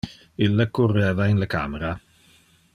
[0.45, 1.95] Ille curreva in le camera.